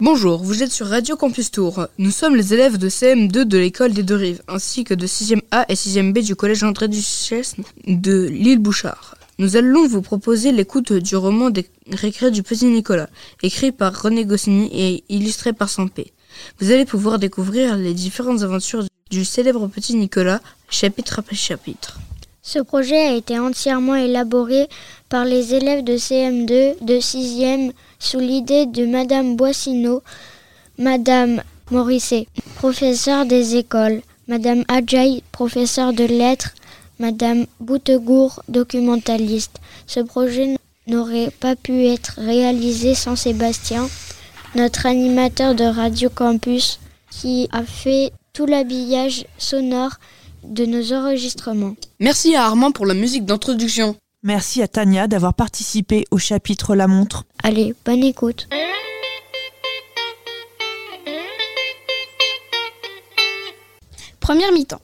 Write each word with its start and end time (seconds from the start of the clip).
Bonjour, 0.00 0.44
vous 0.44 0.62
êtes 0.62 0.70
sur 0.70 0.86
Radio 0.86 1.16
Campus 1.16 1.50
Tour. 1.50 1.88
Nous 1.98 2.12
sommes 2.12 2.36
les 2.36 2.54
élèves 2.54 2.78
de 2.78 2.88
CM2 2.88 3.42
de 3.42 3.58
l'école 3.58 3.92
des 3.92 4.04
Deux-Rives, 4.04 4.42
ainsi 4.46 4.84
que 4.84 4.94
de 4.94 5.08
6e 5.08 5.40
A 5.50 5.66
et 5.68 5.74
6e 5.74 6.12
B 6.12 6.20
du 6.20 6.36
collège 6.36 6.62
André 6.62 6.86
Duchesne 6.86 7.64
de 7.84 8.28
l'île 8.28 8.60
Bouchard. 8.60 9.16
Nous 9.40 9.56
allons 9.56 9.88
vous 9.88 10.00
proposer 10.00 10.52
l'écoute 10.52 10.92
du 10.92 11.16
roman 11.16 11.50
des 11.50 11.68
du 12.30 12.42
petit 12.44 12.66
Nicolas, 12.66 13.10
écrit 13.42 13.72
par 13.72 14.00
René 14.00 14.24
Goscinny 14.24 14.70
et 14.72 15.02
illustré 15.08 15.52
par 15.52 15.68
Sampé. 15.68 16.12
Vous 16.60 16.70
allez 16.70 16.84
pouvoir 16.84 17.18
découvrir 17.18 17.76
les 17.76 17.92
différentes 17.92 18.42
aventures 18.42 18.84
du 19.10 19.24
célèbre 19.24 19.66
petit 19.66 19.96
Nicolas, 19.96 20.40
chapitre 20.70 21.18
après 21.18 21.34
chapitre. 21.34 21.98
Ce 22.40 22.60
projet 22.60 23.08
a 23.08 23.14
été 23.14 23.38
entièrement 23.38 23.96
élaboré 23.96 24.68
par 25.08 25.24
les 25.24 25.54
élèves 25.54 25.84
de 25.84 25.94
CM2 25.94 26.84
de 26.84 26.94
6e 26.94 27.72
sous 27.98 28.20
l'idée 28.20 28.66
de 28.66 28.86
Madame 28.86 29.36
Boissineau, 29.36 30.02
Madame 30.78 31.42
Morisset, 31.70 32.26
professeure 32.56 33.26
des 33.26 33.56
écoles, 33.56 34.02
Madame 34.26 34.64
Adjaï, 34.68 35.22
professeure 35.32 35.92
de 35.92 36.04
lettres, 36.04 36.54
Madame 36.98 37.46
Boutegour, 37.60 38.42
documentaliste. 38.48 39.58
Ce 39.86 40.00
projet 40.00 40.56
n'aurait 40.86 41.30
pas 41.40 41.56
pu 41.56 41.86
être 41.86 42.14
réalisé 42.18 42.94
sans 42.94 43.16
Sébastien, 43.16 43.88
notre 44.54 44.86
animateur 44.86 45.54
de 45.54 45.64
Radio 45.64 46.10
Campus, 46.10 46.80
qui 47.10 47.48
a 47.52 47.62
fait 47.62 48.12
tout 48.32 48.46
l'habillage 48.46 49.26
sonore 49.38 49.92
de 50.44 50.64
nos 50.66 50.92
enregistrements. 50.92 51.74
Merci 52.00 52.34
à 52.34 52.44
Armand 52.44 52.72
pour 52.72 52.86
la 52.86 52.94
musique 52.94 53.24
d'introduction. 53.24 53.96
Merci 54.28 54.60
à 54.60 54.68
Tania 54.68 55.06
d'avoir 55.06 55.32
participé 55.32 56.04
au 56.10 56.18
chapitre 56.18 56.74
La 56.74 56.86
montre. 56.86 57.24
Allez, 57.42 57.74
bonne 57.86 58.04
écoute. 58.04 58.46
Première 64.20 64.52
mi-temps. 64.52 64.82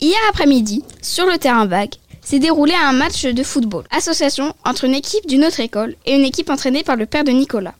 Hier 0.00 0.16
après-midi, 0.30 0.84
sur 1.02 1.26
le 1.26 1.36
terrain 1.38 1.66
vague, 1.66 1.96
s'est 2.28 2.38
déroulé 2.38 2.74
un 2.74 2.92
match 2.92 3.24
de 3.24 3.42
football, 3.42 3.86
association 3.90 4.54
entre 4.62 4.84
une 4.84 4.94
équipe 4.94 5.26
d'une 5.26 5.46
autre 5.46 5.60
école 5.60 5.96
et 6.04 6.14
une 6.14 6.26
équipe 6.26 6.50
entraînée 6.50 6.82
par 6.82 6.96
le 6.96 7.06
père 7.06 7.24
de 7.24 7.30
Nicolas. 7.30 7.74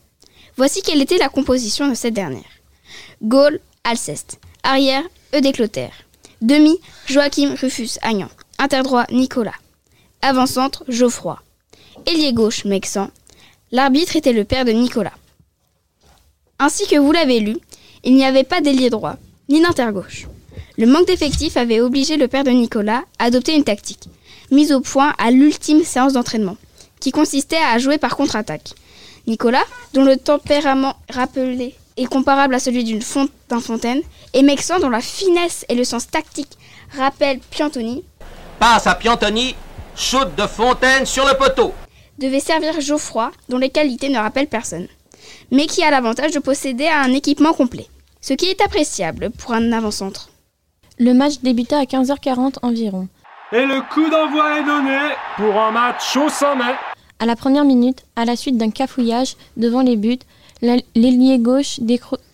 Voici 0.57 0.81
quelle 0.81 1.03
était 1.03 1.19
la 1.19 1.29
composition 1.29 1.87
de 1.87 1.95
cette 1.95 2.15
dernière. 2.15 2.49
Goal, 3.23 3.61
Alceste. 3.85 4.39
Arrière, 4.63 5.03
Eudé 5.37 5.53
Clotaire. 5.53 5.93
Demi, 6.41 6.79
Joachim 7.07 7.57
Rufus 7.61 7.99
Agnan. 8.01 8.31
Interdroit, 8.59 9.05
Nicolas. 9.11 9.53
Avant-centre, 10.23 10.83
Geoffroy. 10.89 11.39
Ailier 12.07 12.33
gauche, 12.33 12.65
Mexan. 12.65 13.11
L'arbitre 13.71 14.17
était 14.17 14.33
le 14.33 14.45
père 14.45 14.65
de 14.65 14.73
Nicolas. 14.73 15.13
Ainsi 16.59 16.87
que 16.87 16.97
vous 16.97 17.13
l'avez 17.13 17.41
lu, 17.41 17.59
il 18.03 18.15
n'y 18.15 18.25
avait 18.25 18.45
pas 18.45 18.63
d'ailier 18.63 18.89
droit, 18.89 19.17
ni 19.51 19.61
d'intergauche. 19.61 20.27
Le 20.79 20.87
manque 20.87 21.07
d'effectifs 21.07 21.59
avait 21.59 21.81
obligé 21.81 22.17
le 22.17 22.29
père 22.29 22.45
de 22.45 22.51
Nicolas 22.51 23.05
à 23.19 23.25
adopter 23.25 23.55
une 23.55 23.65
tactique, 23.65 24.09
mise 24.51 24.73
au 24.73 24.81
point 24.81 25.15
à 25.19 25.31
l'ultime 25.31 25.85
séance 25.85 26.13
d'entraînement, 26.13 26.57
qui 27.01 27.11
consistait 27.11 27.57
à 27.57 27.79
jouer 27.79 27.99
par 27.99 28.17
contre-attaque. 28.17 28.75
Nicolas, 29.27 29.65
dont 29.93 30.05
le 30.05 30.17
tempérament 30.17 30.97
rappelé 31.11 31.75
est 31.97 32.07
comparable 32.07 32.55
à 32.55 32.59
celui 32.59 32.85
d'une 32.85 33.03
fonte 33.03 33.31
d'un 33.49 33.61
fontaine, 33.61 34.01
et 34.35 34.43
Mexan, 34.43 34.79
dont 34.81 34.89
la 34.89 35.01
finesse 35.01 35.65
et 35.69 35.75
le 35.75 35.85
sens 35.85 36.09
tactique 36.09 36.57
rappellent 36.97 37.41
Piantoni, 37.51 38.05
Passe 38.59 38.87
à 38.87 38.95
Piantoni, 38.95 39.55
shoot 39.95 40.35
de 40.37 40.47
fontaine 40.47 41.07
sur 41.07 41.27
le 41.27 41.37
poteau. 41.37 41.73
devait 42.19 42.41
servir 42.41 42.81
Geoffroy, 42.81 43.31
dont 43.49 43.59
les 43.59 43.71
qualités 43.71 44.09
ne 44.09 44.19
rappellent 44.19 44.49
personne, 44.49 44.89
mais 45.53 45.67
qui 45.67 45.83
a 45.85 45.91
l'avantage 45.91 46.33
de 46.33 46.41
posséder 46.41 46.89
un 46.89 47.13
équipement 47.13 47.53
complet, 47.53 47.87
ce 48.21 48.33
qui 48.33 48.47
est 48.47 48.61
appréciable 48.61 49.31
pour 49.31 49.53
un 49.53 49.73
avant-centre. 49.73 50.31
Le 50.99 51.15
match 51.15 51.35
débuta 51.43 51.79
à 51.79 51.85
15h40 51.85 52.55
environ. 52.63 53.09
Et 53.53 53.65
le 53.65 53.81
coup 53.93 54.09
d'envoi 54.11 54.61
est 54.61 54.65
donné 54.65 54.99
pour 55.37 55.59
un 55.59 55.71
match 55.71 56.17
au 56.17 56.29
sommet. 56.29 56.75
À 57.19 57.27
la 57.27 57.35
première 57.35 57.65
minute, 57.65 58.05
à 58.15 58.25
la 58.25 58.37
suite 58.37 58.59
d'un 58.59 58.71
cafouillage 58.71 59.37
devant 59.57 59.81
les 59.81 59.97
buts, 59.97 60.19
la- 60.61 60.77
l'ailier 60.95 61.39
gauche 61.39 61.81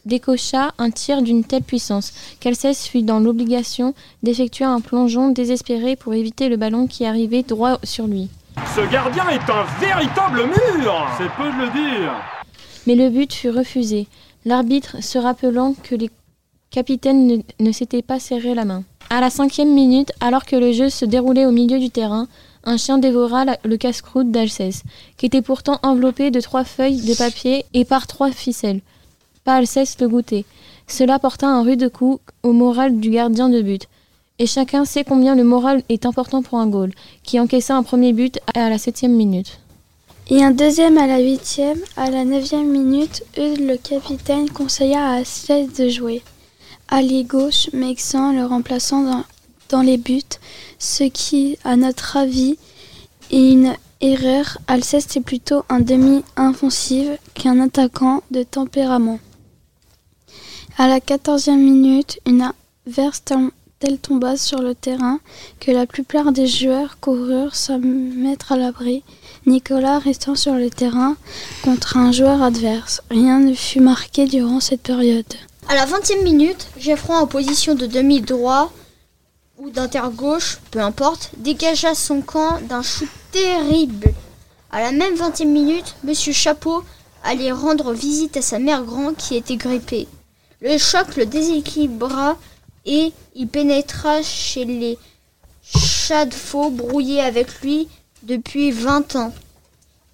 décocha 0.04 0.72
un 0.78 0.90
tir 0.90 1.22
d'une 1.22 1.44
telle 1.44 1.62
puissance 1.62 2.12
qu'Alceste 2.40 2.86
fut 2.88 3.02
dans 3.02 3.20
l'obligation 3.20 3.94
d'effectuer 4.22 4.64
un 4.64 4.80
plongeon 4.80 5.28
désespéré 5.30 5.94
pour 5.94 6.14
éviter 6.14 6.48
le 6.48 6.56
ballon 6.56 6.86
qui 6.86 7.06
arrivait 7.06 7.42
droit 7.42 7.78
sur 7.84 8.06
lui. 8.06 8.28
Ce 8.74 8.80
gardien 8.90 9.28
est 9.28 9.50
un 9.50 9.64
véritable 9.80 10.46
mur 10.46 11.06
C'est 11.18 11.30
peu 11.36 11.44
de 11.50 11.64
le 11.64 11.70
dire 11.70 12.12
Mais 12.86 12.94
le 12.96 13.08
but 13.10 13.32
fut 13.32 13.50
refusé, 13.50 14.08
l'arbitre 14.44 14.96
se 15.02 15.18
rappelant 15.18 15.74
que 15.82 15.94
les 15.94 16.10
capitaines 16.70 17.26
ne, 17.26 17.64
ne 17.64 17.72
s'étaient 17.72 18.02
pas 18.02 18.18
serré 18.18 18.54
la 18.54 18.64
main. 18.64 18.82
À 19.10 19.20
la 19.20 19.30
cinquième 19.30 19.72
minute, 19.72 20.12
alors 20.20 20.44
que 20.44 20.56
le 20.56 20.72
jeu 20.72 20.88
se 20.88 21.04
déroulait 21.04 21.46
au 21.46 21.52
milieu 21.52 21.78
du 21.78 21.90
terrain, 21.90 22.26
un 22.64 22.76
chien 22.76 22.98
dévora 22.98 23.44
le 23.64 23.76
casse-croûte 23.76 24.30
d'Alceste, 24.30 24.84
qui 25.16 25.26
était 25.26 25.42
pourtant 25.42 25.78
enveloppé 25.82 26.30
de 26.30 26.40
trois 26.40 26.64
feuilles 26.64 27.02
de 27.02 27.14
papier 27.14 27.64
et 27.74 27.84
par 27.84 28.06
trois 28.06 28.30
ficelles. 28.30 28.80
Pas 29.44 29.56
Alceste 29.56 30.00
le 30.00 30.08
goûter. 30.08 30.46
Cela 30.88 31.18
porta 31.18 31.46
un 31.46 31.62
rude 31.62 31.90
coup 31.90 32.20
au 32.42 32.52
moral 32.52 32.98
du 32.98 33.10
gardien 33.10 33.48
de 33.48 33.60
but. 33.60 33.88
Et 34.38 34.46
chacun 34.46 34.84
sait 34.84 35.04
combien 35.04 35.36
le 35.36 35.44
moral 35.44 35.82
est 35.88 36.06
important 36.06 36.42
pour 36.42 36.58
un 36.58 36.66
goal, 36.66 36.92
qui 37.22 37.38
encaissa 37.38 37.76
un 37.76 37.82
premier 37.82 38.12
but 38.12 38.38
à 38.54 38.68
la 38.68 38.78
septième 38.78 39.12
minute. 39.12 39.60
Et 40.30 40.42
un 40.42 40.50
deuxième 40.50 40.96
à 40.96 41.06
la 41.06 41.20
huitième, 41.20 41.78
à 41.96 42.10
la 42.10 42.24
neuvième 42.24 42.70
minute, 42.70 43.22
Eudes, 43.38 43.60
le 43.60 43.76
capitaine, 43.76 44.48
conseilla 44.48 45.06
à 45.06 45.12
Alceste 45.16 45.78
de 45.80 45.88
jouer. 45.88 46.22
Allié 46.88 47.24
gauche, 47.24 47.70
Mexan 47.72 48.32
le 48.32 48.44
remplaçant 48.44 49.24
dans, 49.70 49.82
les 49.82 49.96
buts, 49.96 50.20
ce 50.78 51.04
qui, 51.04 51.56
à 51.64 51.76
notre 51.76 52.16
avis, 52.16 52.56
est 53.30 53.52
une 53.52 53.74
erreur. 54.00 54.58
Alceste 54.68 55.16
est 55.16 55.20
plutôt 55.20 55.64
un 55.68 55.80
demi-offensif 55.80 57.08
qu'un 57.34 57.58
attaquant 57.60 58.22
de 58.30 58.42
tempérament. 58.42 59.18
À 60.78 60.86
la 60.88 61.00
quatorzième 61.00 61.62
minute, 61.62 62.20
une 62.26 62.52
averse 62.86 63.22
tel- 63.24 63.50
telle 63.80 63.98
tomba 63.98 64.36
sur 64.36 64.60
le 64.60 64.74
terrain 64.74 65.18
que 65.60 65.70
la 65.70 65.86
plupart 65.86 66.32
des 66.32 66.46
joueurs 66.46 66.98
coururent 67.00 67.56
se 67.56 67.72
mettre 67.72 68.52
à 68.52 68.56
l'abri. 68.56 69.02
Nicolas 69.46 69.98
restant 69.98 70.34
sur 70.36 70.54
le 70.54 70.70
terrain 70.70 71.16
contre 71.62 71.96
un 71.96 72.12
joueur 72.12 72.42
adverse. 72.42 73.02
Rien 73.10 73.40
ne 73.40 73.54
fut 73.54 73.80
marqué 73.80 74.26
durant 74.26 74.60
cette 74.60 74.82
période. 74.82 75.34
À 75.66 75.74
la 75.74 75.86
20e 75.86 76.22
minute, 76.22 76.68
Geoffroy 76.78 77.16
en 77.16 77.26
position 77.26 77.74
de 77.74 77.86
demi-droit 77.86 78.70
ou 79.56 79.70
d'inter-gauche, 79.70 80.58
peu 80.70 80.78
importe, 80.78 81.30
dégagea 81.38 81.94
son 81.94 82.20
camp 82.20 82.60
d'un 82.68 82.82
shoot 82.82 83.08
terrible. 83.32 84.12
À 84.70 84.82
la 84.82 84.92
même 84.92 85.14
20e 85.14 85.46
minute, 85.46 85.96
Monsieur 86.04 86.34
Chapeau 86.34 86.84
allait 87.22 87.50
rendre 87.50 87.94
visite 87.94 88.36
à 88.36 88.42
sa 88.42 88.58
mère 88.58 88.84
grand 88.84 89.14
qui 89.16 89.36
était 89.36 89.56
grippée. 89.56 90.06
Le 90.60 90.76
choc 90.76 91.16
le 91.16 91.24
déséquilibra 91.24 92.36
et 92.84 93.14
il 93.34 93.48
pénétra 93.48 94.22
chez 94.22 94.66
les 94.66 94.98
chats 95.62 96.26
de 96.26 96.34
faux 96.34 96.68
brouillés 96.68 97.22
avec 97.22 97.62
lui 97.62 97.88
depuis 98.22 98.70
20 98.70 99.16
ans. 99.16 99.32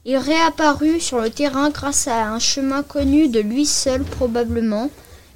Il 0.04 0.16
réapparut 0.16 1.00
sur 1.00 1.20
le 1.20 1.28
terrain 1.28 1.70
grâce 1.70 2.06
à 2.06 2.28
un 2.28 2.38
chemin 2.38 2.84
connu 2.84 3.28
de 3.28 3.40
lui 3.40 3.66
seul 3.66 4.04
probablement 4.04 4.90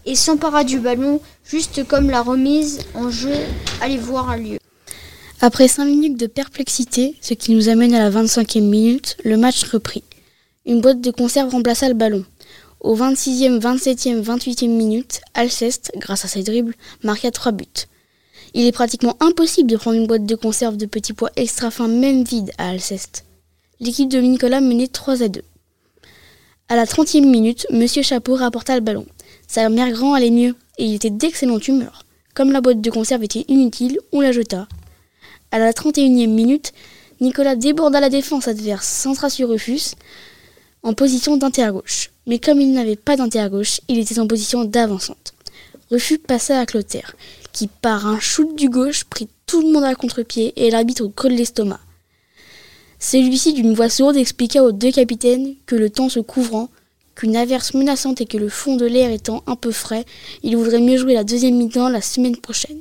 et 0.06 0.14
s'empara 0.14 0.64
du 0.64 0.78
ballon 0.78 1.20
juste 1.44 1.86
comme 1.86 2.10
la 2.10 2.22
remise 2.22 2.80
en 2.94 3.10
jeu 3.10 3.34
allait 3.80 3.96
voir 3.96 4.36
lieu. 4.36 4.58
Après 5.40 5.68
5 5.68 5.84
minutes 5.84 6.18
de 6.18 6.26
perplexité, 6.26 7.16
ce 7.20 7.34
qui 7.34 7.54
nous 7.54 7.68
amène 7.68 7.94
à 7.94 7.98
la 7.98 8.10
25e 8.10 8.62
minute, 8.62 9.16
le 9.24 9.36
match 9.36 9.62
reprit. 9.64 10.04
Une 10.64 10.80
boîte 10.80 11.00
de 11.00 11.10
conserve 11.10 11.50
remplaça 11.50 11.88
le 11.88 11.94
ballon. 11.94 12.24
Au 12.80 12.96
26e, 12.96 13.60
27e, 13.60 14.22
28e 14.22 14.68
minute, 14.68 15.20
Alceste, 15.34 15.92
grâce 15.96 16.24
à 16.24 16.28
ses 16.28 16.42
dribbles, 16.42 16.74
marqua 17.02 17.30
3 17.30 17.52
buts. 17.52 17.86
Il 18.54 18.66
est 18.66 18.72
pratiquement 18.72 19.16
impossible 19.20 19.70
de 19.70 19.76
prendre 19.76 19.98
une 19.98 20.06
boîte 20.06 20.26
de 20.26 20.34
conserve 20.34 20.76
de 20.76 20.86
petits 20.86 21.12
pois 21.12 21.30
extra 21.36 21.70
fins, 21.70 21.88
même 21.88 22.24
vide, 22.24 22.52
à 22.56 22.70
Alceste. 22.70 23.24
L'équipe 23.80 24.08
de 24.08 24.18
Nicolas 24.18 24.60
menait 24.60 24.86
3 24.86 25.22
à 25.22 25.28
2. 25.28 25.42
À 26.68 26.76
la 26.76 26.84
30e 26.86 27.26
minute, 27.26 27.66
Monsieur 27.70 28.02
Chapeau 28.02 28.34
rapporta 28.34 28.74
le 28.74 28.80
ballon. 28.80 29.04
Sa 29.54 29.68
mère 29.68 29.92
grand 29.92 30.14
allait 30.14 30.32
mieux, 30.32 30.56
et 30.78 30.84
il 30.84 30.94
était 30.96 31.10
d'excellente 31.10 31.68
humeur. 31.68 32.04
Comme 32.34 32.50
la 32.50 32.60
boîte 32.60 32.80
de 32.80 32.90
conserve 32.90 33.22
était 33.22 33.44
inutile, 33.46 34.00
on 34.10 34.20
la 34.20 34.32
jeta. 34.32 34.66
À 35.52 35.60
la 35.60 35.70
31e 35.70 36.26
minute, 36.26 36.72
Nicolas 37.20 37.54
déborda 37.54 38.00
la 38.00 38.08
défense 38.08 38.48
adverse, 38.48 38.88
centra 38.88 39.30
sur 39.30 39.50
Rufus. 39.50 39.94
en 40.82 40.92
position 40.92 41.36
d'intergauche. 41.36 42.10
Mais 42.26 42.40
comme 42.40 42.60
il 42.60 42.72
n'avait 42.72 42.96
pas 42.96 43.16
d'intergauche, 43.16 43.80
il 43.86 44.00
était 44.00 44.18
en 44.18 44.26
position 44.26 44.64
d'avançante. 44.64 45.34
Refus 45.88 46.18
passa 46.18 46.58
à 46.58 46.66
Clotaire, 46.66 47.14
qui 47.52 47.68
par 47.68 48.08
un 48.08 48.18
shoot 48.18 48.56
du 48.56 48.68
gauche 48.68 49.04
prit 49.04 49.28
tout 49.46 49.62
le 49.62 49.72
monde 49.72 49.84
à 49.84 49.94
contre-pied 49.94 50.52
et 50.56 50.72
l'arbitre 50.72 51.04
au 51.04 51.10
creux 51.10 51.30
de 51.30 51.36
l'estomac. 51.36 51.78
Celui-ci, 52.98 53.52
d'une 53.52 53.74
voix 53.74 53.88
sourde, 53.88 54.16
expliqua 54.16 54.64
aux 54.64 54.72
deux 54.72 54.90
capitaines 54.90 55.54
que 55.64 55.76
le 55.76 55.90
temps 55.90 56.08
se 56.08 56.18
couvrant, 56.18 56.70
qu'une 57.14 57.36
averse 57.36 57.74
menaçante 57.74 58.20
et 58.20 58.26
que 58.26 58.38
le 58.38 58.48
fond 58.48 58.76
de 58.76 58.86
l'air 58.86 59.10
étant 59.10 59.42
un 59.46 59.56
peu 59.56 59.72
frais, 59.72 60.04
il 60.42 60.56
voudrait 60.56 60.80
mieux 60.80 60.96
jouer 60.96 61.14
la 61.14 61.24
deuxième 61.24 61.56
mi-temps 61.56 61.88
la 61.88 62.00
semaine 62.00 62.36
prochaine. 62.36 62.80